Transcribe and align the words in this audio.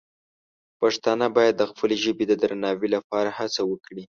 پښتانه 0.79 1.25
باید 1.35 1.55
د 1.57 1.63
خپلې 1.71 1.95
ژبې 2.03 2.25
د 2.27 2.33
درناوي 2.41 2.89
لپاره 2.95 3.29
هڅه 3.39 3.61
وکړي. 3.71 4.03